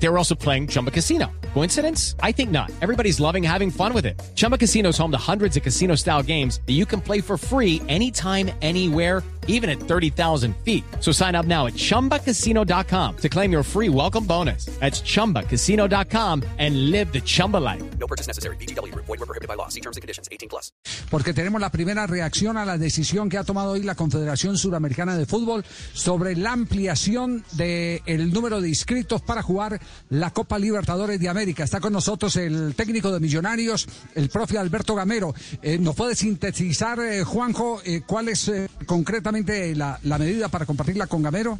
They 0.00 0.08
were 0.08 0.18
also 0.18 0.34
playing 0.34 0.68
Chumba 0.68 0.90
Casino. 0.90 1.26
Coincidence? 1.54 2.14
I 2.22 2.32
think 2.32 2.50
not. 2.50 2.70
Everybody's 2.80 3.18
loving 3.18 3.42
having 3.42 3.70
fun 3.70 3.92
with 3.92 4.06
it. 4.06 4.20
Chumba 4.36 4.56
Casino 4.56 4.90
is 4.90 4.98
home 4.98 5.10
to 5.10 5.18
hundreds 5.18 5.56
of 5.56 5.62
casino 5.64 5.96
style 5.96 6.22
games 6.22 6.60
that 6.66 6.74
you 6.74 6.86
can 6.86 7.00
play 7.00 7.20
for 7.20 7.36
free 7.36 7.82
anytime, 7.88 8.50
anywhere, 8.62 9.24
even 9.48 9.68
at 9.68 9.80
30,000 9.80 10.54
feet. 10.58 10.84
So 11.00 11.10
sign 11.10 11.34
up 11.34 11.46
now 11.46 11.66
at 11.66 11.72
chumbacasino.com 11.74 13.16
to 13.16 13.28
claim 13.28 13.50
your 13.50 13.64
free 13.64 13.88
welcome 13.88 14.24
bonus. 14.24 14.66
That's 14.78 15.00
chumbacasino.com 15.00 16.44
and 16.58 16.90
live 16.90 17.12
the 17.12 17.20
Chumba 17.20 17.56
life. 17.56 17.82
No 17.98 18.06
purchase 18.06 18.28
necessary. 18.28 18.56
BGW. 18.56 18.94
Void 18.94 19.08
were 19.08 19.26
prohibited 19.26 19.48
by 19.48 19.54
law. 19.54 19.68
See 19.68 19.80
terms 19.80 19.96
and 19.96 20.02
conditions. 20.02 20.28
18 20.30 20.48
plus. 20.48 20.70
porque 21.10 21.32
tenemos 21.32 21.60
la 21.60 21.70
primera 21.70 22.06
reacción 22.06 22.56
a 22.56 22.64
la 22.64 22.78
decisión 22.78 23.28
que 23.28 23.38
ha 23.38 23.44
tomado 23.44 23.72
hoy 23.72 23.82
la 23.82 23.94
Confederación 23.94 24.56
Suramericana 24.56 25.16
de 25.16 25.26
Fútbol 25.26 25.64
sobre 25.92 26.36
la 26.36 26.52
ampliación 26.52 27.44
del 27.52 28.32
número 28.32 28.60
de 28.60 28.68
inscritos 28.68 29.22
para 29.22 29.42
jugar 29.42 29.80
la 30.10 30.30
Copa 30.32 30.58
Libertadores 30.58 31.20
de 31.20 31.28
América. 31.28 31.64
Está 31.64 31.80
con 31.80 31.92
nosotros 31.92 32.36
el 32.36 32.74
técnico 32.74 33.12
de 33.12 33.20
Millonarios, 33.20 33.86
el 34.14 34.28
profe 34.28 34.58
Alberto 34.58 34.94
Gamero. 34.94 35.34
Eh, 35.62 35.78
¿Nos 35.78 35.94
puede 35.94 36.14
sintetizar, 36.14 36.98
eh, 37.00 37.24
Juanjo, 37.24 37.80
eh, 37.84 38.02
cuál 38.06 38.28
es 38.28 38.50
concretamente 38.86 39.74
la 39.74 40.18
medida 40.18 40.48
para 40.48 40.66
compartirla 40.66 41.06
con 41.06 41.22
Gamero? 41.22 41.58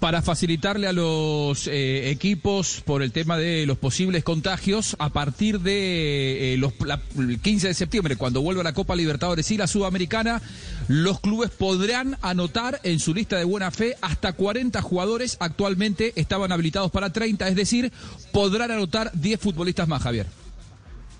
Para 0.00 0.22
facilitarle 0.22 0.86
a 0.86 0.92
los 0.92 1.66
eh, 1.66 2.10
equipos 2.10 2.82
por 2.84 3.02
el 3.02 3.10
tema 3.10 3.36
de 3.36 3.66
los 3.66 3.78
posibles 3.78 4.22
contagios 4.22 4.94
a 5.00 5.08
partir 5.10 5.60
de 5.60 6.54
eh, 6.54 6.56
los, 6.56 6.72
la- 6.84 7.00
el 7.18 7.40
15 7.40 7.68
de 7.68 7.74
septiembre, 7.74 8.16
cuando 8.16 8.40
vuelva 8.40 8.62
la 8.62 8.72
Copa 8.74 8.94
Libertadores 8.94 9.50
y 9.50 9.56
la 9.56 9.66
Sudamericana, 9.66 10.40
los 10.86 11.20
clubes 11.20 11.50
podrán 11.50 12.16
anotar 12.22 12.80
en 12.84 13.00
su 13.00 13.12
lista 13.12 13.36
de 13.38 13.44
buena 13.44 13.70
fe 13.70 13.96
hasta 14.00 14.32
40 14.32 14.80
jugadores. 14.82 15.36
Actualmente 15.40 16.12
estaban 16.16 16.52
habilitados 16.52 16.90
para 16.92 17.12
30, 17.12 17.48
es 17.48 17.56
decir, 17.56 17.92
podrán 18.32 18.70
anotar 18.70 19.10
10 19.14 19.40
futbolistas 19.40 19.88
más, 19.88 20.02
Javier. 20.02 20.26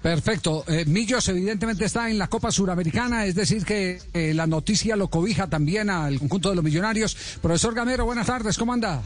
Perfecto. 0.02 0.64
Eh, 0.68 0.84
Millos 0.86 1.28
evidentemente 1.28 1.84
está 1.84 2.08
en 2.08 2.18
la 2.18 2.28
Copa 2.28 2.52
Suramericana, 2.52 3.26
es 3.26 3.34
decir 3.34 3.64
que 3.64 3.98
eh, 4.14 4.32
la 4.32 4.46
noticia 4.46 4.94
lo 4.94 5.08
cobija 5.08 5.48
también 5.48 5.90
al 5.90 6.18
conjunto 6.18 6.50
de 6.50 6.56
los 6.56 6.64
millonarios. 6.64 7.38
Profesor 7.42 7.74
Gamero, 7.74 8.04
buenas 8.04 8.26
tardes, 8.26 8.56
¿cómo 8.56 8.72
anda? 8.72 9.02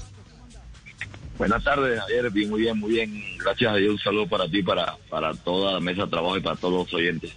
Buenas 1.39 1.65
tardes, 1.65 1.99
Javier. 1.99 2.31
Bien, 2.31 2.51
muy 2.51 2.61
bien, 2.61 2.79
muy 2.79 2.91
bien. 2.93 3.25
Gracias 3.43 3.73
a 3.73 3.77
Dios. 3.77 3.95
Un 3.95 3.99
saludo 3.99 4.29
para 4.29 4.49
ti, 4.49 4.63
para, 4.63 4.97
para 5.09 5.35
toda 5.35 5.73
la 5.73 5.81
mesa 5.81 6.03
de 6.03 6.09
trabajo 6.09 6.37
y 6.37 6.41
para 6.41 6.57
todos 6.57 6.85
los 6.85 6.95
oyentes. 6.95 7.33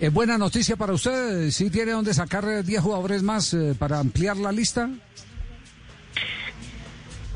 ¿Es 0.00 0.12
buena 0.12 0.38
noticia 0.38 0.76
para 0.76 0.92
usted? 0.92 1.50
¿Sí 1.50 1.70
tiene 1.70 1.92
donde 1.92 2.14
sacar 2.14 2.44
eh, 2.44 2.62
10 2.62 2.80
jugadores 2.80 3.22
más 3.22 3.52
eh, 3.52 3.74
para 3.78 3.98
ampliar 3.98 4.36
la 4.36 4.52
lista? 4.52 4.88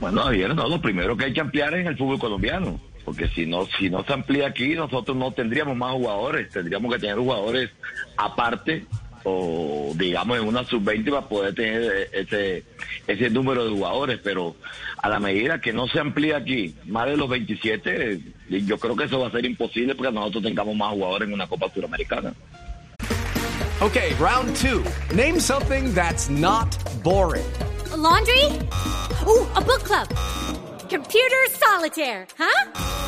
Bueno, 0.00 0.22
Javier, 0.22 0.54
no, 0.54 0.68
lo 0.68 0.80
primero 0.80 1.16
que 1.16 1.26
hay 1.26 1.32
que 1.32 1.40
ampliar 1.40 1.74
es 1.74 1.86
el 1.86 1.96
fútbol 1.96 2.18
colombiano. 2.18 2.80
Porque 3.08 3.26
si 3.28 3.46
no, 3.46 3.66
si 3.78 3.88
no 3.88 4.04
se 4.04 4.12
amplía 4.12 4.48
aquí, 4.48 4.74
nosotros 4.74 5.16
no 5.16 5.32
tendríamos 5.32 5.74
más 5.74 5.94
jugadores. 5.94 6.50
Tendríamos 6.50 6.92
que 6.92 7.00
tener 7.00 7.16
jugadores 7.16 7.70
aparte 8.18 8.84
o 9.24 9.92
digamos 9.94 10.38
en 10.38 10.46
una 10.46 10.62
sub-20 10.62 11.10
para 11.10 11.26
poder 11.26 11.54
tener 11.54 12.10
ese, 12.12 12.64
ese 13.06 13.30
número 13.30 13.64
de 13.64 13.70
jugadores. 13.70 14.20
Pero 14.22 14.56
a 14.98 15.08
la 15.08 15.18
medida 15.20 15.58
que 15.58 15.72
no 15.72 15.88
se 15.88 16.00
amplía 16.00 16.36
aquí 16.36 16.74
más 16.84 17.06
de 17.06 17.16
los 17.16 17.30
27, 17.30 18.12
eh, 18.12 18.20
yo 18.66 18.76
creo 18.76 18.94
que 18.94 19.04
eso 19.04 19.20
va 19.20 19.28
a 19.28 19.30
ser 19.30 19.46
imposible 19.46 19.94
porque 19.94 20.12
nosotros 20.12 20.44
tengamos 20.44 20.76
más 20.76 20.92
jugadores 20.92 21.28
en 21.28 21.32
una 21.32 21.46
Copa 21.46 21.70
Suramericana. 21.72 22.34
Okay, 23.80 24.12
round 24.20 24.54
two. 24.54 24.84
Name 25.14 25.40
something 25.40 25.94
that's 25.94 26.28
not 26.28 26.76
boring. 27.02 27.46
A 27.90 27.96
laundry? 27.96 28.44
Ooh, 29.26 29.46
a 29.56 29.62
book 29.62 29.82
club. 29.82 30.08
Computer 30.90 31.46
solitaire, 31.52 32.26
huh? 32.38 33.07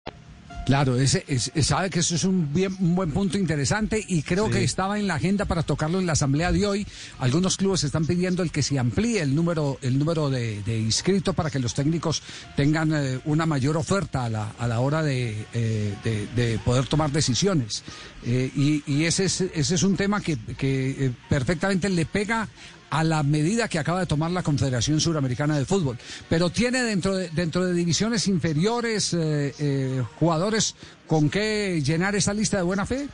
Claro, 0.65 0.95
ese, 0.97 1.25
es- 1.27 1.51
sabe 1.65 1.89
que 1.89 1.99
eso 1.99 2.15
es 2.15 2.23
un, 2.23 2.53
bien, 2.53 2.75
un 2.79 2.95
buen 2.95 3.11
punto 3.11 3.37
interesante 3.37 4.03
y 4.07 4.21
creo 4.21 4.49
que 4.49 4.63
estaba 4.63 4.99
en 4.99 5.07
la 5.07 5.15
agenda 5.15 5.45
para 5.45 5.63
tocarlo 5.63 5.99
en 5.99 6.05
la 6.05 6.13
asamblea 6.13 6.51
de 6.51 6.65
hoy. 6.67 6.87
Algunos 7.19 7.57
clubes 7.57 7.83
están 7.83 8.05
pidiendo 8.05 8.43
el 8.43 8.51
que 8.51 8.61
se 8.61 8.77
amplíe 8.77 9.21
el 9.21 9.33
número, 9.35 9.79
el 9.81 9.97
número 9.97 10.29
de, 10.29 10.61
de 10.63 10.77
inscritos 10.79 11.33
para 11.35 11.49
que 11.49 11.59
los 11.59 11.73
técnicos 11.73 12.21
tengan 12.55 12.93
eh, 12.93 13.19
una 13.25 13.45
mayor 13.45 13.75
oferta 13.75 14.25
a 14.25 14.29
la, 14.29 14.49
a 14.59 14.67
la 14.67 14.79
hora 14.79 15.01
de, 15.03 15.45
eh, 15.53 15.95
de- 16.03 16.27
de 16.35 16.59
poder 16.59 16.85
tomar 16.85 17.11
decisiones. 17.11 17.83
Eh, 18.23 18.51
y 18.55 18.83
y 18.85 19.05
ese, 19.05 19.25
es, 19.25 19.41
ese 19.41 19.75
es 19.75 19.83
un 19.83 19.97
tema 19.97 20.21
que, 20.21 20.37
que 20.37 21.11
perfectamente 21.27 21.89
le 21.89 22.05
pega 22.05 22.47
a 22.91 23.03
la 23.05 23.23
medida 23.23 23.69
que 23.69 23.79
acaba 23.79 24.01
de 24.01 24.05
tomar 24.05 24.31
la 24.31 24.43
Confederación 24.43 24.99
Suramericana 24.99 25.57
de 25.57 25.65
Fútbol. 25.65 25.97
Pero 26.29 26.49
tiene 26.49 26.83
dentro 26.83 27.15
de, 27.15 27.29
dentro 27.29 27.65
de 27.65 27.73
divisiones 27.73 28.27
inferiores 28.27 29.13
eh, 29.13 29.53
eh, 29.59 30.03
jugadores 30.19 30.75
con 31.07 31.29
qué 31.29 31.81
llenar 31.83 32.15
esa 32.15 32.33
lista 32.33 32.57
de 32.57 32.63
buena 32.63 32.85
fe. 32.85 33.07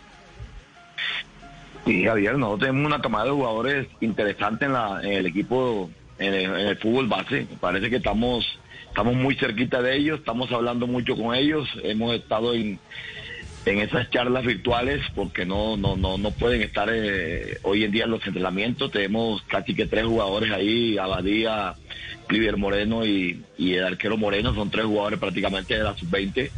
Sí, 1.86 2.04
Javier, 2.04 2.38
nosotros 2.38 2.68
tenemos 2.68 2.88
una 2.88 3.02
camada 3.02 3.26
de 3.26 3.32
jugadores 3.32 3.88
interesante 4.02 4.66
en, 4.66 4.74
la, 4.74 5.00
en 5.04 5.14
el 5.14 5.26
equipo, 5.28 5.90
en 6.18 6.34
el, 6.34 6.78
fútbol 6.78 7.08
base. 7.08 7.48
Parece 7.60 7.92
que 7.92 7.98
estamos, 7.98 8.60
estamos 8.90 9.16
muy 9.16 9.36
cerquita 9.36 9.82
de 9.82 9.96
ellos, 9.96 10.20
estamos 10.20 10.52
hablando 10.52 10.88
mucho 10.88 11.16
con 11.16 11.36
ellos, 11.36 11.70
hemos 11.84 12.16
estado 12.16 12.56
en, 12.56 12.80
en 13.68 13.80
esas 13.80 14.10
charlas 14.10 14.46
virtuales 14.46 15.02
porque 15.14 15.46
no, 15.46 15.76
no, 15.76 15.98
no, 15.98 16.18
no 16.18 16.32
pueden 16.32 16.62
estar 16.62 16.90
eh, 16.92 17.58
hoy 17.64 17.84
en 17.84 17.92
día 17.92 18.06
en 18.06 18.12
los 18.12 18.26
entrenamientos. 18.26 18.92
Tenemos 18.92 19.42
casi 19.44 19.76
que 19.76 19.86
tres 19.86 20.06
jugadores 20.06 20.52
ahí, 20.52 20.98
Abadía, 20.98 21.76
Cliver 22.28 22.58
Moreno 22.58 23.06
y, 23.06 23.44
y 23.58 23.74
el 23.74 23.86
arquero 23.86 24.18
Moreno, 24.18 24.54
son 24.56 24.72
tres 24.72 24.86
jugadores 24.86 25.20
prácticamente 25.20 25.78
de 25.78 25.84
la 25.84 25.98
sub-20. 25.98 26.50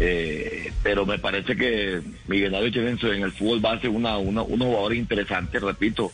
Eh, 0.00 0.72
pero 0.82 1.04
me 1.04 1.18
parece 1.18 1.56
que 1.56 2.00
Miguel 2.28 2.72
tiene 2.72 2.90
en 2.90 3.22
el 3.22 3.32
fútbol 3.32 3.60
base 3.60 3.88
una, 3.88 4.16
una, 4.16 4.42
unos 4.42 4.68
jugadores 4.68 4.98
interesantes, 4.98 5.60
repito. 5.60 6.12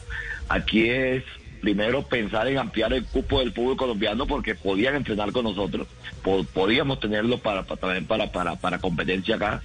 Aquí 0.49 0.89
es 0.89 1.23
primero 1.65 2.03
pensar 2.03 2.47
en 2.47 2.59
ampliar 2.59 2.93
el 2.93 3.07
cupo 3.07 3.39
del 3.41 3.51
fútbol 3.55 3.79
colombiano 3.79 4.27
porque 4.27 4.55
podían 4.55 4.97
entrenar 4.97 5.33
con 5.33 5.45
nosotros, 5.45 5.89
po- 6.23 6.45
podíamos 6.45 7.01
tenerlo 7.01 7.39
para, 7.39 7.63
para 7.63 7.81
también 7.81 8.07
para, 8.07 8.31
para, 8.31 8.57
para 8.57 8.79
competencia 8.79 9.37
acá 9.37 9.63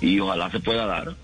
y 0.00 0.18
ojalá 0.18 0.50
se 0.50 0.58
pueda 0.58 0.86
dar. 0.86 1.14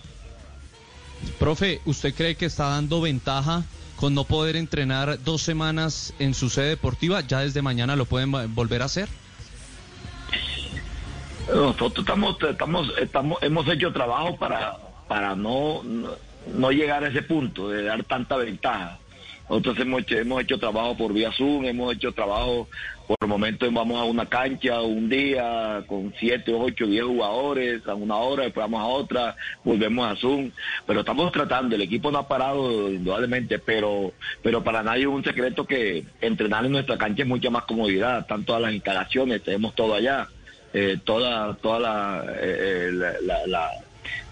Profe, 1.40 1.80
¿usted 1.86 2.14
cree 2.14 2.36
que 2.36 2.46
está 2.46 2.66
dando 2.68 3.00
ventaja 3.00 3.64
con 3.96 4.14
no 4.14 4.22
poder 4.22 4.54
entrenar 4.54 5.18
dos 5.24 5.42
semanas 5.42 6.14
en 6.20 6.34
su 6.34 6.48
sede 6.50 6.68
deportiva? 6.68 7.20
¿Ya 7.22 7.40
desde 7.40 7.60
mañana 7.60 7.96
lo 7.96 8.04
pueden 8.04 8.30
volver 8.54 8.82
a 8.82 8.84
hacer? 8.84 9.08
Nosotros 11.52 11.98
estamos, 12.06 12.36
estamos, 12.48 12.92
estamos, 13.00 13.42
hemos 13.42 13.66
hecho 13.68 13.92
trabajo 13.92 14.36
para, 14.36 14.76
para 15.08 15.34
no, 15.34 15.82
no 16.54 16.70
llegar 16.70 17.02
a 17.02 17.08
ese 17.08 17.22
punto 17.22 17.68
de 17.70 17.82
dar 17.82 18.04
tanta 18.04 18.36
ventaja. 18.36 19.00
Nosotros 19.52 19.80
hemos 19.80 20.00
hecho, 20.00 20.16
hemos 20.16 20.42
hecho 20.42 20.58
trabajo 20.58 20.96
por 20.96 21.12
vía 21.12 21.30
Zoom, 21.30 21.66
hemos 21.66 21.92
hecho 21.94 22.10
trabajo 22.12 22.66
por 23.06 23.28
momentos 23.28 23.70
vamos 23.70 24.00
a 24.00 24.04
una 24.04 24.24
cancha 24.24 24.80
un 24.80 25.10
día 25.10 25.84
con 25.86 26.14
siete, 26.18 26.54
ocho, 26.54 26.86
diez 26.86 27.04
jugadores 27.04 27.86
a 27.86 27.94
una 27.94 28.16
hora, 28.16 28.44
después 28.44 28.64
vamos 28.64 28.80
a 28.80 28.86
otra, 28.86 29.36
volvemos 29.62 30.10
a 30.10 30.16
Zoom, 30.16 30.50
pero 30.86 31.00
estamos 31.00 31.30
tratando, 31.32 31.74
el 31.76 31.82
equipo 31.82 32.10
no 32.10 32.20
ha 32.20 32.26
parado 32.28 32.88
indudablemente, 32.90 33.58
pero, 33.58 34.14
pero 34.42 34.64
para 34.64 34.82
nadie 34.82 35.02
es 35.02 35.08
un 35.08 35.22
secreto 35.22 35.66
que 35.66 36.06
entrenar 36.22 36.64
en 36.64 36.72
nuestra 36.72 36.96
cancha 36.96 37.22
es 37.24 37.28
mucha 37.28 37.50
más 37.50 37.64
comodidad, 37.64 38.20
están 38.20 38.44
todas 38.46 38.62
las 38.62 38.72
instalaciones, 38.72 39.42
tenemos 39.42 39.74
todo 39.74 39.92
allá 39.92 40.28
eh, 40.72 40.96
toda 41.04 41.54
toda 41.56 41.78
la, 41.78 42.24
eh, 42.40 42.88
eh, 42.88 43.18
la- 43.46 43.68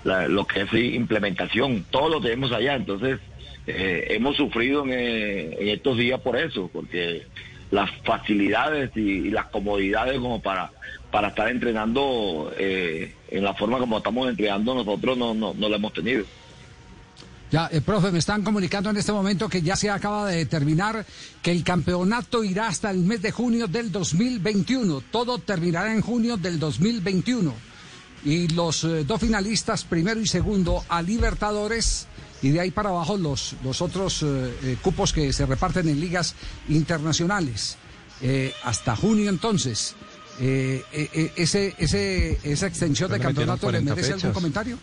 la- 0.02 0.28
lo 0.28 0.46
que 0.46 0.62
es 0.62 0.73
implementación, 0.73 1.84
todo 1.90 2.08
lo 2.08 2.20
tenemos 2.23 2.50
allá, 2.52 2.75
entonces 2.75 3.20
eh, 3.67 4.07
hemos 4.11 4.37
sufrido 4.37 4.85
en, 4.85 4.93
eh, 4.93 5.57
en 5.61 5.69
estos 5.69 5.97
días 5.97 6.21
por 6.21 6.37
eso, 6.37 6.71
porque 6.73 7.27
las 7.71 7.91
facilidades 8.05 8.91
y, 8.97 9.31
las 9.31 9.47
comodidades 9.47 10.19
como 10.19 10.41
para 10.41 10.71
para 11.11 11.29
estar 11.29 11.49
entrenando 11.49 12.53
eh, 12.57 13.15
en 13.31 13.43
la 13.43 13.55
forma 13.55 13.79
como 13.79 13.99
estamos 13.99 14.29
entrenando 14.29 14.75
nosotros 14.75 15.19
no, 15.19 15.35
no, 15.35 15.55
no 15.55 15.69
lo 15.69 15.75
hemos 15.75 15.93
tenido. 15.93 16.25
Ya, 17.51 17.67
el 17.67 17.83
profe, 17.83 18.12
me 18.12 18.21
están 18.21 18.45
comunicando 18.45 18.91
en 18.91 18.97
este 18.97 19.11
momento 19.11 19.49
que 19.49 19.61
ya 19.61 19.75
se 19.75 19.91
acaba 19.91 20.29
de 20.29 20.37
determinar 20.37 21.05
que 21.43 21.51
el 21.51 21.65
campeonato 21.65 22.45
irá 22.45 22.69
hasta 22.69 22.93
el 22.93 22.99
mes 22.99 23.23
de 23.23 23.33
junio 23.33 23.67
del 23.67 23.91
2021. 23.91 25.03
Todo 25.11 25.39
terminará 25.39 25.93
en 25.93 26.01
junio 26.01 26.37
del 26.37 26.61
2021. 26.61 27.53
Y 28.25 28.47
los 28.49 28.85
eh, 28.85 29.03
dos 29.05 29.21
finalistas, 29.21 29.83
primero 29.83 30.21
y 30.21 30.29
segundo, 30.29 30.85
a 30.89 31.03
Libertadores. 31.03 32.07
Y 32.42 32.50
de 32.50 32.60
ahí 32.60 32.70
para 32.70 32.88
abajo 32.88 33.16
los, 33.16 33.54
los 33.62 33.82
otros 33.82 34.22
eh, 34.22 34.54
eh, 34.62 34.76
cupos 34.81 35.12
que 35.12 35.32
se 35.32 35.44
reparten 35.46 35.88
en 35.88 36.00
ligas 36.00 36.34
internacionales. 36.69 37.76
Eh, 38.22 38.52
hasta 38.64 38.96
junio 38.96 39.28
entonces. 39.31 39.94
Eh, 40.40 40.82
eh, 40.92 41.10
eh, 41.12 41.32
ese, 41.37 41.75
ese, 41.78 42.38
¿Esa 42.42 42.66
extensión 42.66 43.10
de 43.10 43.20
campeonato 43.20 43.66
le 43.70 43.82
40 43.82 43.94
merece 43.94 44.12
algún 44.14 44.32
comentario? 44.32 44.78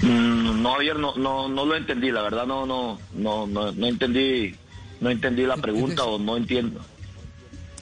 Mm, 0.00 0.62
No, 0.62 0.78
ayer 0.78 0.98
no, 0.98 1.14
no, 1.16 1.48
no 1.48 1.64
lo 1.64 1.76
entendí, 1.76 2.10
la 2.10 2.22
verdad 2.22 2.46
no, 2.46 2.66
no, 2.66 2.98
no, 3.14 3.46
no, 3.46 3.70
no 3.72 3.86
entendí, 3.86 4.54
no 5.00 5.10
entendí 5.10 5.42
la 5.44 5.56
pregunta 5.56 6.04
o 6.04 6.18
no 6.18 6.36
entiendo. 6.36 6.80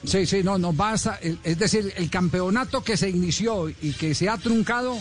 Sí, 0.03 0.25
sí, 0.25 0.41
no, 0.43 0.57
no 0.57 0.73
basta. 0.73 1.19
Es 1.43 1.57
decir, 1.59 1.93
el 1.95 2.09
campeonato 2.09 2.83
que 2.83 2.97
se 2.97 3.09
inició 3.09 3.69
y 3.69 3.93
que 3.93 4.15
se 4.15 4.29
ha 4.29 4.37
truncado 4.37 4.97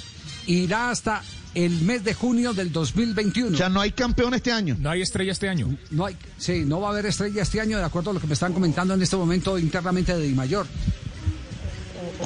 irá 0.46 0.90
hasta 0.90 1.22
el 1.54 1.80
mes 1.82 2.04
de 2.04 2.14
junio 2.14 2.52
del 2.54 2.70
2021. 2.72 3.54
O 3.54 3.58
sea, 3.58 3.68
no 3.68 3.80
hay 3.80 3.90
campeón 3.92 4.34
este 4.34 4.52
año. 4.52 4.76
No 4.78 4.90
hay 4.90 5.02
estrella 5.02 5.32
este 5.32 5.48
año. 5.48 5.76
No 5.90 6.06
hay, 6.06 6.16
sí, 6.38 6.64
no 6.64 6.80
va 6.80 6.88
a 6.88 6.90
haber 6.92 7.06
estrella 7.06 7.42
este 7.42 7.60
año, 7.60 7.78
de 7.78 7.84
acuerdo 7.84 8.10
a 8.10 8.14
lo 8.14 8.20
que 8.20 8.26
me 8.26 8.34
están 8.34 8.52
comentando 8.52 8.94
en 8.94 9.02
este 9.02 9.16
momento 9.16 9.58
internamente 9.58 10.16
de 10.16 10.26
Di 10.26 10.34
Mayor. 10.34 10.66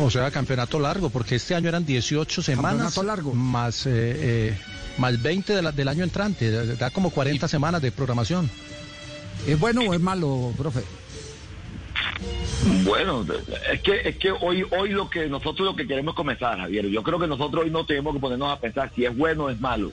O 0.01 0.11
sea, 0.11 0.31
campeonato 0.31 0.79
largo, 0.81 1.09
porque 1.11 1.37
este 1.37 1.55
año 1.55 1.69
eran 1.69 1.87
18 1.87 2.43
semanas. 2.43 2.73
Campeonato 2.95 3.03
largo. 3.03 3.35
Más, 3.35 3.87
eh, 3.87 3.91
eh, 3.93 4.59
más 4.99 5.21
20 5.23 5.55
de 5.55 5.63
la- 5.63 5.73
del 5.73 5.89
año 5.89 6.03
entrante. 6.05 6.51
Da 6.51 6.65
da 6.75 6.91
como 6.91 7.11
40 7.11 7.47
semanas 7.49 7.81
de 7.81 7.93
programación. 7.93 8.51
¿Es 9.47 9.59
bueno 9.59 9.83
o 9.83 9.95
es 9.95 10.01
malo, 10.01 10.53
profe? 10.57 10.83
Bueno, 12.85 13.27
es 13.73 13.81
que 13.83 14.01
es 14.09 14.17
que 14.17 14.31
hoy 14.31 14.65
hoy 14.71 14.91
lo 14.91 15.11
que 15.11 15.27
nosotros 15.29 15.67
lo 15.67 15.77
que 15.77 15.87
queremos 15.87 16.13
es 16.13 16.17
comenzar, 16.17 16.59
Javier. 16.59 16.87
Yo 16.89 17.03
creo 17.03 17.19
que 17.19 17.27
nosotros 17.27 17.65
hoy 17.65 17.71
no 17.71 17.85
tenemos 17.85 18.15
que 18.15 18.21
ponernos 18.21 18.51
a 18.51 18.61
pensar 18.61 18.91
si 18.95 19.05
es 19.05 19.17
bueno 19.17 19.45
o 19.45 19.51
es 19.51 19.61
malo. 19.61 19.93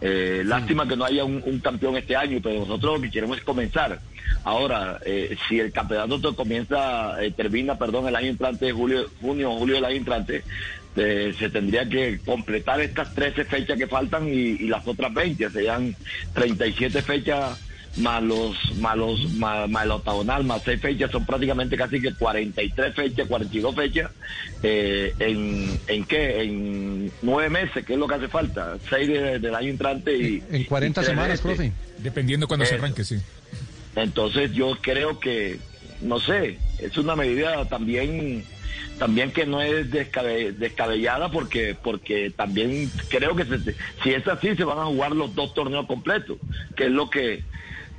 Eh, 0.00 0.42
Lástima 0.44 0.86
que 0.86 0.96
no 0.96 1.04
haya 1.04 1.24
un, 1.24 1.42
un 1.44 1.58
campeón 1.60 1.96
este 1.96 2.16
año, 2.16 2.38
pero 2.42 2.60
nosotros 2.60 2.96
lo 2.96 3.02
que 3.02 3.10
queremos 3.10 3.38
es 3.38 3.44
comenzar. 3.44 3.98
Ahora, 4.44 4.98
eh, 5.04 5.36
si 5.48 5.58
el 5.58 5.72
campeonato 5.72 6.20
to- 6.20 6.36
comienza, 6.36 7.22
eh, 7.22 7.30
termina, 7.32 7.78
perdón, 7.78 8.06
el 8.06 8.14
año 8.16 8.28
entrante, 8.28 8.72
julio, 8.72 9.06
junio 9.20 9.50
o 9.52 9.58
julio 9.58 9.76
del 9.76 9.84
año 9.86 9.96
entrante, 9.96 10.44
eh, 10.96 11.34
se 11.38 11.50
tendría 11.50 11.88
que 11.88 12.18
completar 12.24 12.80
estas 12.80 13.14
13 13.14 13.44
fechas 13.46 13.78
que 13.78 13.86
faltan 13.86 14.28
y, 14.28 14.32
y 14.32 14.68
las 14.68 14.86
otras 14.86 15.12
20, 15.12 15.50
serían 15.50 15.96
37 16.34 17.02
fechas 17.02 17.58
más 17.98 18.22
los 18.22 18.54
más 18.76 18.96
los 18.96 19.32
más, 19.34 19.68
más 19.70 19.84
el 19.84 19.90
octagonal 19.92 20.44
más 20.44 20.62
seis 20.64 20.80
fechas 20.80 21.10
son 21.10 21.24
prácticamente 21.24 21.76
casi 21.76 22.00
que 22.00 22.12
43 22.14 22.94
fechas 22.94 23.26
42 23.26 23.74
fechas 23.74 24.10
eh, 24.62 25.14
en 25.18 25.78
en 25.86 26.04
qué 26.04 26.42
en 26.42 27.10
nueve 27.22 27.48
meses 27.48 27.84
que 27.86 27.94
es 27.94 27.98
lo 27.98 28.06
que 28.06 28.14
hace 28.16 28.28
falta 28.28 28.76
seis 28.90 29.08
de- 29.08 29.38
del 29.38 29.54
año 29.54 29.70
entrante 29.70 30.14
y 30.16 30.42
En 30.50 30.64
40 30.64 31.00
y 31.00 31.04
tres 31.04 31.06
semanas, 31.06 31.34
este. 31.34 31.48
profe. 31.48 31.72
Dependiendo 31.98 32.46
cuando 32.46 32.66
se 32.66 32.74
Eso. 32.74 32.82
arranque, 32.84 33.04
sí. 33.04 33.16
entonces 33.94 34.52
yo 34.52 34.76
creo 34.80 35.18
que 35.20 35.58
no 36.02 36.20
sé 36.20 36.58
es 36.78 36.96
una 36.98 37.16
medida 37.16 37.64
también 37.66 38.44
también 38.98 39.30
que 39.30 39.46
no 39.46 39.60
es 39.62 39.90
descabe- 39.90 40.52
descabellada 40.52 41.30
porque 41.30 41.74
porque 41.82 42.30
también 42.34 42.90
creo 43.08 43.34
que 43.36 43.44
se- 43.44 43.74
si 44.02 44.10
es 44.10 44.26
así 44.28 44.54
se 44.54 44.64
van 44.64 44.78
a 44.78 44.84
jugar 44.84 45.12
los 45.12 45.34
dos 45.34 45.54
torneos 45.54 45.86
completos 45.86 46.36
que 46.76 46.84
es 46.84 46.90
lo 46.90 47.08
que 47.08 47.42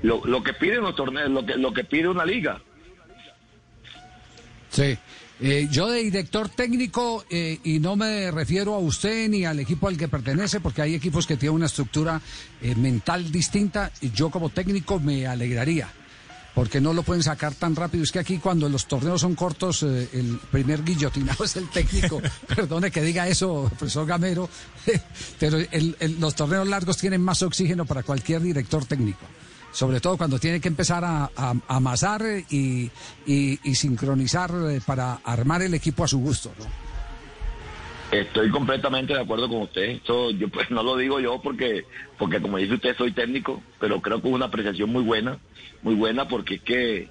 lo, 0.03 0.25
lo 0.25 0.43
que 0.43 0.53
piden 0.53 0.81
los 0.81 0.95
torneos 0.95 1.29
lo 1.29 1.45
que 1.45 1.55
lo 1.57 1.73
que 1.73 1.83
pide 1.83 2.07
una 2.07 2.25
liga 2.25 2.61
Sí. 4.69 4.97
Eh, 5.39 5.67
yo 5.71 5.87
de 5.87 6.03
director 6.03 6.49
técnico, 6.49 7.23
eh, 7.29 7.59
y 7.63 7.79
no 7.79 7.95
me 7.95 8.31
refiero 8.31 8.73
a 8.73 8.79
usted 8.79 9.29
ni 9.29 9.45
al 9.45 9.59
equipo 9.59 9.87
al 9.87 9.95
que 9.97 10.07
pertenece, 10.07 10.59
porque 10.59 10.81
hay 10.81 10.95
equipos 10.95 11.27
que 11.27 11.37
tienen 11.37 11.55
una 11.55 11.67
estructura 11.67 12.19
eh, 12.61 12.73
mental 12.75 13.31
distinta, 13.31 13.91
y 14.01 14.09
yo 14.11 14.29
como 14.31 14.49
técnico 14.49 14.99
me 14.99 15.27
alegraría, 15.27 15.87
porque 16.55 16.81
no 16.81 16.91
lo 16.91 17.03
pueden 17.03 17.21
sacar 17.21 17.53
tan 17.53 17.75
rápido. 17.75 18.03
Es 18.03 18.11
que 18.11 18.17
aquí 18.19 18.39
cuando 18.39 18.67
los 18.67 18.87
torneos 18.87 19.21
son 19.21 19.35
cortos, 19.35 19.83
eh, 19.83 20.09
el 20.13 20.39
primer 20.51 20.83
guillotinado 20.83 21.43
es 21.45 21.55
el 21.55 21.69
técnico. 21.69 22.19
Perdone 22.47 22.89
que 22.89 23.01
diga 23.03 23.27
eso, 23.27 23.71
profesor 23.77 24.07
Gamero, 24.07 24.49
pero 25.39 25.57
el- 25.59 25.95
el- 25.99 26.19
los 26.19 26.33
torneos 26.35 26.67
largos 26.67 26.97
tienen 26.97 27.21
más 27.21 27.43
oxígeno 27.43 27.85
para 27.85 28.01
cualquier 28.01 28.41
director 28.41 28.85
técnico. 28.85 29.25
Sobre 29.77 29.99
todo 29.99 30.17
cuando 30.17 30.39
tiene 30.39 30.59
que 30.59 30.69
empezar 30.69 31.03
a, 31.05 31.29
amasar 31.67 32.23
y, 32.49 32.89
y- 33.27 33.75
sincronizar 33.75 34.49
eh, 34.71 34.81
para 34.83 35.19
armar 35.23 35.61
el 35.61 35.71
equipo 35.75 36.03
a 36.03 36.07
su 36.07 36.17
gusto. 36.17 36.51
Estoy 38.09 38.49
completamente 38.49 39.13
de 39.13 39.19
acuerdo 39.19 39.47
con 39.47 39.61
usted. 39.61 39.83
Esto 39.83 40.31
yo 40.31 40.49
pues 40.49 40.71
no 40.71 40.81
lo 40.81 40.97
digo 40.97 41.19
yo 41.19 41.39
porque 41.43 41.85
porque 42.17 42.41
como 42.41 42.57
dice 42.57 42.73
usted 42.73 42.97
soy 42.97 43.11
técnico, 43.11 43.61
pero 43.79 44.01
creo 44.01 44.19
que 44.19 44.27
es 44.29 44.33
una 44.33 44.47
apreciación 44.47 44.89
muy 44.89 45.03
buena, 45.03 45.37
muy 45.83 45.93
buena 45.93 46.27
porque 46.27 46.55
es 46.55 46.61
que 46.63 47.09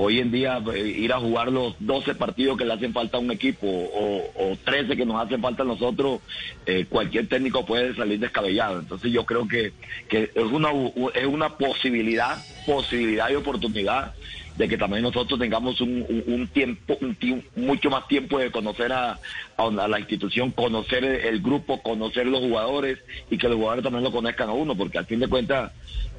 hoy 0.00 0.20
en 0.20 0.30
día 0.30 0.62
eh, 0.72 0.86
ir 0.86 1.12
a 1.12 1.18
jugar 1.18 1.50
los 1.50 1.74
12 1.80 2.14
partidos 2.14 2.56
que 2.56 2.64
le 2.64 2.72
hacen 2.72 2.92
falta 2.92 3.16
a 3.16 3.20
un 3.20 3.32
equipo 3.32 3.66
o, 3.66 4.30
o 4.36 4.56
13 4.64 4.96
que 4.96 5.04
nos 5.04 5.20
hacen 5.20 5.42
falta 5.42 5.64
a 5.64 5.66
nosotros, 5.66 6.20
eh, 6.66 6.86
cualquier 6.88 7.28
técnico 7.28 7.66
puede 7.66 7.94
salir 7.96 8.20
descabellado. 8.20 8.78
Entonces 8.78 9.10
yo 9.10 9.26
creo 9.26 9.48
que, 9.48 9.72
que 10.08 10.30
es 10.32 10.44
una 10.44 10.70
es 11.14 11.26
una 11.26 11.56
posibilidad, 11.56 12.38
posibilidad 12.64 13.28
y 13.30 13.34
oportunidad 13.34 14.14
de 14.58 14.68
que 14.68 14.76
también 14.76 15.04
nosotros 15.04 15.38
tengamos 15.38 15.80
un, 15.80 16.48
tiempo, 16.52 16.98
un 17.00 17.16
tie- 17.16 17.42
mucho 17.54 17.90
más 17.90 18.08
tiempo 18.08 18.38
de 18.40 18.50
conocer 18.50 18.92
a, 18.92 19.16
a 19.56 19.70
la 19.88 20.00
institución, 20.00 20.50
conocer 20.50 21.04
el, 21.04 21.40
grupo, 21.40 21.80
conocer 21.80 22.26
los 22.26 22.40
jugadores 22.40 22.98
y 23.30 23.38
que 23.38 23.48
los 23.48 23.56
jugadores 23.56 23.84
también 23.84 24.02
lo 24.02 24.10
conozcan 24.10 24.48
a 24.48 24.52
uno, 24.52 24.74
porque 24.76 24.98
al 24.98 25.06
fin 25.06 25.20
de 25.20 25.28
cuentas 25.28 25.70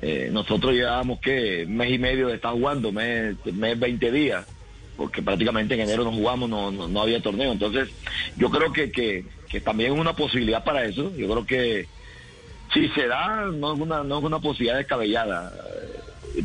eh, 0.01 0.29
nosotros 0.31 0.73
llevábamos 0.73 1.19
que 1.19 1.65
mes 1.67 1.91
y 1.91 1.99
medio 1.99 2.27
de 2.29 2.35
estar 2.35 2.53
jugando, 2.53 2.93
mes, 2.93 3.35
mes 3.53 3.77
20 3.77 4.09
días, 4.09 4.45
porque 4.95 5.21
prácticamente 5.21 5.73
en 5.73 5.81
enero 5.81 6.05
no 6.05 6.13
jugamos, 6.13 6.49
no, 6.49 6.71
no, 6.71 6.87
no 6.87 7.01
había 7.01 7.21
torneo. 7.21 7.51
Entonces 7.51 7.89
yo 8.37 8.49
creo 8.49 8.71
que, 8.71 8.89
que, 8.89 9.25
que 9.49 9.59
también 9.59 9.91
es 9.93 9.99
una 9.99 10.13
posibilidad 10.15 10.63
para 10.63 10.85
eso. 10.85 11.13
Yo 11.17 11.27
creo 11.29 11.45
que 11.45 11.87
si 12.73 12.87
se 12.89 13.07
da, 13.07 13.45
no 13.51 13.73
es 13.73 13.79
una, 13.81 14.03
no 14.03 14.19
es 14.19 14.23
una 14.23 14.39
posibilidad 14.39 14.77
descabellada 14.77 15.51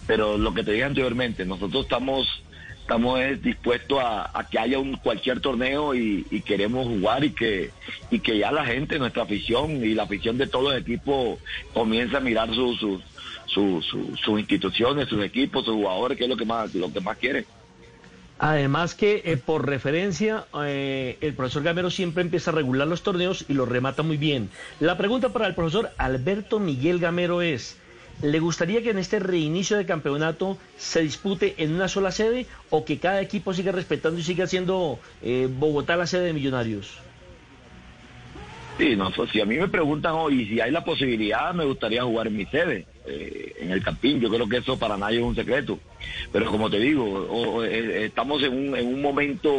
pero 0.06 0.36
lo 0.38 0.52
que 0.54 0.62
te 0.64 0.72
dije 0.72 0.84
anteriormente, 0.84 1.44
nosotros 1.44 1.84
estamos 1.84 2.28
estamos 2.80 3.18
eh, 3.20 3.36
dispuestos 3.42 3.98
a, 4.02 4.46
que 4.50 4.58
haya 4.58 4.78
un 4.78 4.96
cualquier 4.98 5.40
torneo 5.40 5.94
y, 5.94 6.24
queremos 6.46 6.86
jugar 6.86 7.24
y 7.24 7.30
que 7.32 7.70
y 8.10 8.18
que 8.20 8.36
ya 8.36 8.52
la 8.52 8.66
gente, 8.66 8.98
nuestra 8.98 9.22
afición 9.22 9.82
y 9.84 9.94
la 9.94 10.02
afición 10.02 10.36
de 10.36 10.46
todos 10.46 10.72
los 10.72 10.80
equipos 10.82 11.38
comience 11.72 12.14
a 12.16 12.20
mirar 12.20 12.54
sus 12.54 12.78
sus 12.78 13.02
su, 13.46 13.80
su- 13.82 14.16
sus 14.22 14.38
instituciones, 14.38 15.08
sus 15.08 15.24
equipos, 15.24 15.64
sus 15.64 15.74
jugadores, 15.74 16.18
que 16.18 16.24
es 16.24 16.30
lo 16.30 16.36
que 16.36 16.44
más 16.44 16.74
lo 16.74 16.92
que 16.92 17.00
más 17.00 17.16
quieren. 17.16 17.46
Además 18.38 18.94
que 18.94 19.22
eh, 19.24 19.36
por 19.36 19.66
referencia, 19.66 20.44
eh, 20.66 21.16
el 21.20 21.34
profesor 21.34 21.62
Gamero 21.62 21.88
siempre 21.90 22.22
empieza 22.22 22.50
a 22.50 22.54
regular 22.54 22.86
los 22.88 23.02
torneos 23.02 23.44
y 23.48 23.54
los 23.54 23.68
remata 23.68 24.02
muy 24.02 24.16
bien. 24.16 24.50
La 24.80 24.98
pregunta 24.98 25.32
para 25.32 25.46
el 25.46 25.54
profesor 25.54 25.90
Alberto 25.98 26.58
Miguel 26.58 26.98
Gamero 26.98 27.42
es, 27.42 27.78
¿le 28.22 28.38
gustaría 28.40 28.82
que 28.82 28.90
en 28.90 28.98
este 28.98 29.18
reinicio 29.18 29.76
de 29.76 29.86
campeonato 29.86 30.58
se 30.76 31.02
dispute 31.02 31.54
en 31.62 31.74
una 31.74 31.88
sola 31.88 32.10
sede 32.10 32.46
o 32.70 32.84
que 32.84 32.98
cada 32.98 33.20
equipo 33.20 33.52
siga 33.52 33.72
respetando 33.72 34.18
y 34.18 34.22
siga 34.22 34.46
siendo 34.46 35.00
eh, 35.20 35.48
Bogotá 35.50 35.96
la 35.96 36.06
sede 36.06 36.26
de 36.26 36.32
Millonarios? 36.32 37.00
Sí, 38.78 38.96
no, 38.96 39.12
so- 39.12 39.26
si 39.28 39.40
a 39.40 39.44
mí 39.46 39.56
me 39.56 39.68
preguntan 39.68 40.14
hoy 40.14 40.46
si 40.46 40.60
hay 40.60 40.70
la 40.70 40.84
posibilidad, 40.84 41.54
me 41.54 41.64
gustaría 41.64 42.02
jugar 42.02 42.26
en 42.26 42.36
mi 42.36 42.46
sede, 42.46 42.86
eh, 43.06 43.54
en 43.60 43.70
el 43.70 43.82
Campín. 43.82 44.20
Yo 44.20 44.30
creo 44.30 44.48
que 44.48 44.58
eso 44.58 44.78
para 44.78 44.96
nadie 44.96 45.18
es 45.18 45.24
un 45.24 45.34
secreto. 45.34 45.78
Pero 46.32 46.50
como 46.50 46.68
te 46.70 46.78
digo, 46.78 47.04
o- 47.04 47.64
eh, 47.64 48.04
estamos 48.06 48.42
en 48.42 48.52
un, 48.52 48.76
en 48.76 48.86
un 48.86 49.00
momento 49.02 49.50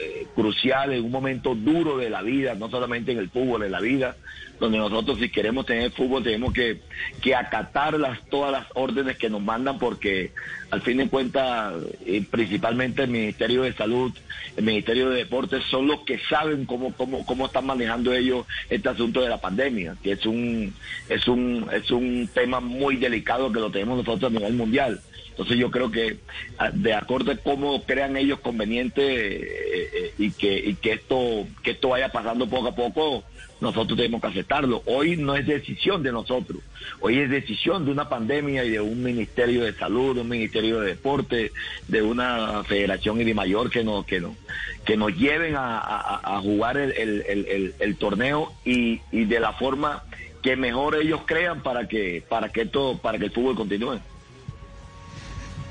eh, 0.00 0.26
crucial, 0.34 0.92
en 0.92 1.04
un 1.04 1.10
momento 1.10 1.54
duro 1.54 1.96
de 1.98 2.10
la 2.10 2.22
vida, 2.22 2.54
no 2.54 2.70
solamente 2.70 3.12
en 3.12 3.18
el 3.18 3.30
fútbol, 3.30 3.64
en 3.64 3.72
la 3.72 3.80
vida, 3.80 4.16
donde 4.60 4.78
nosotros 4.78 5.18
si 5.18 5.28
queremos 5.28 5.66
tener 5.66 5.90
fútbol 5.90 6.22
tenemos 6.22 6.52
que, 6.52 6.80
que 7.20 7.34
acatar 7.34 7.98
las, 7.98 8.24
todas 8.28 8.52
las 8.52 8.66
órdenes 8.74 9.16
que 9.16 9.28
nos 9.28 9.40
mandan 9.42 9.78
porque 9.78 10.30
al 10.70 10.80
fin 10.82 10.98
de 10.98 11.08
cuentas, 11.08 11.74
eh, 12.06 12.24
principalmente 12.30 13.02
el 13.02 13.10
Ministerio 13.10 13.62
de 13.62 13.72
Salud, 13.74 14.12
el 14.56 14.64
Ministerio 14.64 15.10
de 15.10 15.16
Deportes 15.18 15.64
son 15.70 15.86
los 15.88 16.00
que 16.04 16.18
saben 16.30 16.64
cómo, 16.64 16.94
cómo, 16.94 17.26
cómo 17.26 17.46
están 17.46 17.66
manejando 17.66 18.12
ellos 18.14 18.46
este 18.70 18.88
asunto 18.88 19.20
de 19.20 19.28
la 19.28 19.40
pandemia, 19.40 19.96
que 20.02 20.12
es 20.12 20.24
un, 20.26 20.72
es 21.08 21.26
un, 21.28 21.66
es 21.72 21.90
un 21.90 22.28
tema 22.32 22.60
delicado 22.96 23.52
que 23.52 23.60
lo 23.60 23.70
tenemos 23.70 23.98
nosotros 23.98 24.30
a 24.30 24.34
nivel 24.34 24.54
mundial. 24.54 25.00
Entonces 25.30 25.56
yo 25.56 25.70
creo 25.70 25.90
que 25.90 26.18
ah, 26.58 26.70
de 26.70 26.92
acuerdo 26.92 27.32
a 27.32 27.36
cómo 27.36 27.82
crean 27.84 28.16
ellos 28.16 28.40
conveniente 28.40 29.02
eh, 29.02 29.90
eh, 29.94 30.14
y 30.18 30.30
que 30.30 30.76
esto 30.92 31.46
que 31.62 31.70
esto 31.72 31.88
vaya 31.88 32.10
pasando 32.10 32.48
poco 32.48 32.68
a 32.68 32.74
poco, 32.74 33.24
nosotros 33.62 33.96
tenemos 33.96 34.20
que 34.20 34.26
aceptarlo. 34.26 34.82
Hoy 34.86 35.16
no 35.16 35.34
es 35.34 35.46
decisión 35.46 36.02
de 36.02 36.12
nosotros, 36.12 36.60
hoy 37.00 37.18
es 37.18 37.30
decisión 37.30 37.86
de 37.86 37.92
una 37.92 38.08
pandemia 38.08 38.64
y 38.64 38.70
de 38.70 38.80
un 38.80 39.02
ministerio 39.02 39.64
de 39.64 39.72
salud, 39.72 40.18
un 40.18 40.28
ministerio 40.28 40.80
de 40.80 40.88
deporte, 40.88 41.52
de 41.88 42.02
una 42.02 42.62
federación 42.64 43.20
y 43.20 43.24
de 43.24 43.34
mayor 43.34 43.70
que 43.70 43.84
nos 43.84 44.04
que 44.04 44.20
nos 44.20 44.36
que 44.84 44.96
nos 44.96 45.16
lleven 45.16 45.54
a, 45.56 46.40
jugar 46.42 46.76
el, 46.76 47.96
torneo 47.98 48.52
y 48.64 48.98
de 49.10 49.40
la 49.40 49.52
forma 49.52 50.02
que 50.42 50.56
mejor 50.56 50.96
ellos 50.96 51.20
crean 51.24 51.62
para 51.62 51.86
que 51.88 52.24
para 52.28 52.50
que 52.50 52.62
esto 52.62 52.98
para 53.00 53.18
que 53.18 53.26
el 53.26 53.30
fútbol 53.30 53.56
continúe. 53.56 54.00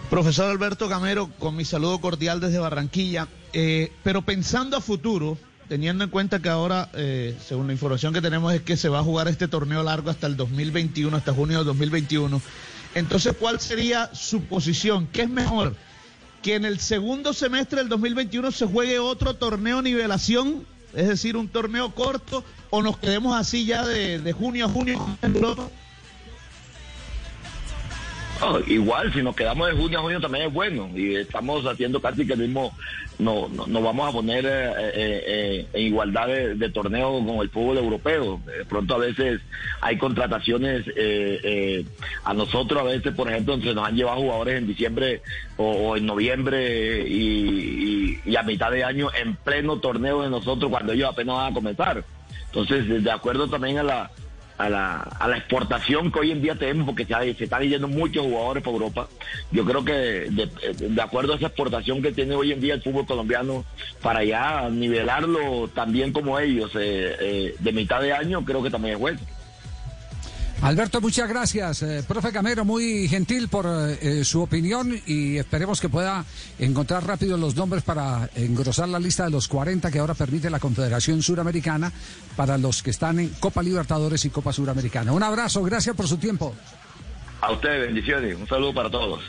Profesor 0.09 0.49
Alberto 0.49 0.89
Gamero, 0.89 1.29
con 1.39 1.55
mi 1.55 1.63
saludo 1.63 1.99
cordial 1.99 2.41
desde 2.41 2.59
Barranquilla, 2.59 3.27
eh, 3.53 3.93
pero 4.03 4.23
pensando 4.23 4.75
a 4.75 4.81
futuro, 4.81 5.37
teniendo 5.69 6.03
en 6.03 6.09
cuenta 6.09 6.41
que 6.41 6.49
ahora, 6.49 6.89
eh, 6.95 7.37
según 7.45 7.67
la 7.67 7.73
información 7.73 8.13
que 8.13 8.21
tenemos, 8.21 8.53
es 8.53 8.61
que 8.61 8.75
se 8.75 8.89
va 8.89 8.99
a 8.99 9.03
jugar 9.03 9.29
este 9.29 9.47
torneo 9.47 9.83
largo 9.83 10.09
hasta 10.09 10.27
el 10.27 10.35
2021, 10.35 11.15
hasta 11.15 11.33
junio 11.33 11.59
del 11.59 11.67
2021. 11.67 12.41
Entonces, 12.93 13.33
¿cuál 13.39 13.61
sería 13.61 14.13
su 14.13 14.41
posición? 14.43 15.07
¿Qué 15.13 15.21
es 15.21 15.29
mejor? 15.29 15.77
¿Que 16.41 16.55
en 16.55 16.65
el 16.65 16.79
segundo 16.79 17.31
semestre 17.31 17.79
del 17.79 17.87
2021 17.87 18.51
se 18.51 18.65
juegue 18.65 18.99
otro 18.99 19.35
torneo 19.35 19.81
nivelación? 19.81 20.65
Es 20.93 21.07
decir, 21.07 21.37
un 21.37 21.47
torneo 21.47 21.93
corto, 21.93 22.43
o 22.69 22.81
nos 22.81 22.97
quedemos 22.97 23.35
así 23.35 23.65
ya 23.65 23.85
de, 23.85 24.33
junio 24.33 24.65
a 24.65 24.69
junio? 24.69 25.17
Igual, 28.67 29.13
si 29.13 29.21
nos 29.21 29.35
quedamos 29.35 29.67
de 29.67 29.73
junio 29.73 29.99
a 29.99 30.01
junio 30.01 30.19
también 30.19 30.47
es 30.47 30.53
bueno 30.53 30.89
y 30.95 31.15
estamos 31.15 31.63
haciendo 31.65 32.01
casi 32.01 32.25
que 32.25 32.33
el 32.33 32.39
mismo, 32.39 32.75
no, 33.19 33.47
no, 33.49 33.67
nos 33.67 33.83
vamos 33.83 34.09
a 34.09 34.11
poner 34.11 34.45
eh, 34.45 34.49
eh, 34.49 35.23
eh, 35.27 35.67
en 35.73 35.81
igualdad 35.83 36.27
de, 36.27 36.55
de 36.55 36.69
torneo 36.69 37.23
con 37.25 37.37
el 37.37 37.49
fútbol 37.49 37.77
europeo. 37.77 38.41
De 38.45 38.65
pronto 38.65 38.95
a 38.95 38.97
veces 38.97 39.41
hay 39.81 39.97
contrataciones 39.97 40.85
eh, 40.95 41.85
a 42.23 42.33
nosotros, 42.33 42.81
a 42.81 42.85
veces 42.85 43.13
por 43.13 43.29
ejemplo 43.29 43.57
se 43.59 43.73
nos 43.75 43.87
han 43.87 43.95
llevado 43.95 44.21
jugadores 44.21 44.57
en 44.57 44.67
diciembre 44.67 45.21
o, 45.57 45.95
en 45.95 46.05
noviembre 46.07 47.07
y- 47.07 48.19
y 48.25 48.35
a 48.35 48.43
mitad 48.43 48.71
de 48.71 48.83
año 48.83 49.09
en 49.19 49.35
pleno 49.35 49.77
torneo 49.79 50.21
de 50.23 50.29
nosotros 50.29 50.71
cuando 50.71 50.93
ellos 50.93 51.09
apenas 51.11 51.35
van 51.35 51.51
a 51.51 51.53
comenzar. 51.53 52.03
Entonces, 52.47 53.03
de 53.03 53.11
acuerdo 53.11 53.47
también 53.47 53.77
a 53.77 53.83
la 53.83 54.11
a 54.61 54.69
la, 54.69 54.97
a 54.97 55.27
la 55.27 55.37
exportación 55.37 56.11
que 56.11 56.19
hoy 56.19 56.31
en 56.31 56.41
día 56.41 56.55
tenemos, 56.55 56.85
porque 56.85 57.05
se, 57.05 57.43
están 57.43 57.63
yendo 57.63 57.87
muchos 57.87 58.23
jugadores 58.23 58.63
para 58.63 58.73
Europa. 58.75 59.07
Yo 59.51 59.65
creo 59.65 59.83
que 59.83 59.93
de, 59.93 60.49
de 60.89 61.01
acuerdo 61.01 61.33
a 61.33 61.35
esa 61.37 61.47
exportación 61.47 62.01
que 62.01 62.11
tiene 62.11 62.35
hoy 62.35 62.51
en 62.51 62.61
día 62.61 62.75
el 62.75 62.81
fútbol 62.81 63.05
colombiano, 63.05 63.65
para 64.01 64.23
ya 64.23 64.69
nivelarlo 64.69 65.67
también 65.69 66.11
como 66.11 66.39
ellos 66.39 66.71
eh, 66.75 67.15
eh, 67.19 67.55
de 67.59 67.71
mitad 67.71 68.01
de 68.01 68.13
año, 68.13 68.45
creo 68.45 68.61
que 68.61 68.69
también 68.69 68.95
es 68.95 68.99
bueno. 68.99 69.19
Alberto, 70.61 71.01
muchas 71.01 71.27
gracias. 71.27 71.81
Eh, 71.81 72.03
profe 72.07 72.31
Camero, 72.31 72.63
muy 72.63 73.07
gentil 73.07 73.47
por 73.47 73.65
eh, 73.67 74.23
su 74.23 74.43
opinión 74.43 75.01
y 75.07 75.37
esperemos 75.37 75.81
que 75.81 75.89
pueda 75.89 76.23
encontrar 76.59 77.05
rápido 77.05 77.35
los 77.35 77.55
nombres 77.55 77.83
para 77.83 78.29
engrosar 78.35 78.87
la 78.87 78.99
lista 78.99 79.23
de 79.23 79.31
los 79.31 79.47
40 79.47 79.89
que 79.89 79.97
ahora 79.97 80.13
permite 80.13 80.51
la 80.51 80.59
Confederación 80.59 81.23
Suramericana 81.23 81.91
para 82.35 82.59
los 82.59 82.83
que 82.83 82.91
están 82.91 83.19
en 83.19 83.29
Copa 83.39 83.63
Libertadores 83.63 84.23
y 84.25 84.29
Copa 84.29 84.53
Suramericana. 84.53 85.11
Un 85.13 85.23
abrazo, 85.23 85.63
gracias 85.63 85.95
por 85.95 86.07
su 86.07 86.17
tiempo. 86.17 86.53
A 87.41 87.51
ustedes, 87.53 87.87
bendiciones. 87.87 88.37
Un 88.37 88.47
saludo 88.47 88.73
para 88.75 88.91
todos. 88.91 89.19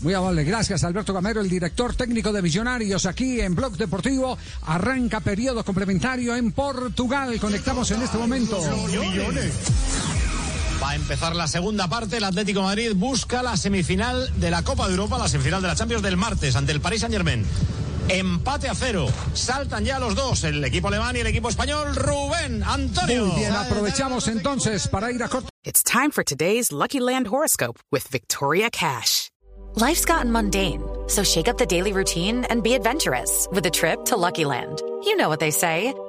Muy 0.00 0.14
amable, 0.14 0.44
gracias 0.44 0.84
Alberto 0.84 1.12
Camero, 1.12 1.40
el 1.40 1.48
director 1.48 1.92
técnico 1.92 2.32
de 2.32 2.40
Millonarios 2.40 3.04
aquí 3.04 3.40
en 3.40 3.54
Blog 3.56 3.76
Deportivo. 3.76 4.38
Arranca 4.66 5.20
periodo 5.20 5.64
complementario 5.64 6.36
en 6.36 6.52
Portugal. 6.52 7.38
Conectamos 7.40 7.90
en 7.90 8.02
este 8.02 8.16
momento. 8.16 8.60
Va 10.82 10.90
a 10.90 10.94
empezar 10.94 11.34
la 11.34 11.48
segunda 11.48 11.88
parte. 11.88 12.18
El 12.18 12.24
Atlético 12.24 12.60
de 12.60 12.66
Madrid 12.66 12.92
busca 12.94 13.42
la 13.42 13.56
semifinal 13.56 14.30
de 14.38 14.50
la 14.50 14.62
Copa 14.62 14.86
de 14.86 14.92
Europa, 14.92 15.18
la 15.18 15.28
semifinal 15.28 15.60
de 15.60 15.68
la 15.68 15.74
Champions 15.74 16.02
del 16.02 16.16
martes 16.16 16.54
ante 16.54 16.72
el 16.72 16.80
Paris 16.80 17.00
Saint 17.00 17.12
Germain. 17.14 17.44
Empate 18.08 18.68
a 18.68 18.74
cero. 18.74 19.06
Saltan 19.34 19.84
ya 19.84 19.98
los 19.98 20.14
dos, 20.14 20.44
el 20.44 20.64
equipo 20.64 20.88
alemán 20.88 21.16
y 21.16 21.20
el 21.20 21.26
equipo 21.26 21.48
español. 21.48 21.94
Rubén, 21.94 22.62
Antonio. 22.62 23.26
Muy 23.26 23.36
bien, 23.40 23.52
aprovechamos 23.52 24.28
entonces 24.28 24.88
para 24.88 25.10
ir 25.12 25.22
a 25.22 25.28
corto. 25.28 25.48
It's 25.64 25.82
time 25.82 26.10
for 26.10 26.24
today's 26.24 26.72
Lucky 26.72 27.00
Land 27.00 27.26
horoscope 27.26 27.78
with 27.90 28.08
Victoria 28.08 28.70
Cash. 28.70 29.30
Life's 29.74 30.06
gotten 30.06 30.32
mundane, 30.32 30.82
so 31.08 31.22
shake 31.22 31.48
up 31.48 31.58
the 31.58 31.66
daily 31.66 31.92
routine 31.92 32.46
and 32.46 32.62
be 32.62 32.74
adventurous 32.74 33.46
with 33.52 33.66
a 33.66 33.70
trip 33.70 34.06
to 34.06 34.16
Lucky 34.16 34.44
Land. 34.44 34.80
You 35.04 35.16
know 35.16 35.28
what 35.28 35.40
they 35.40 35.50
say. 35.50 35.92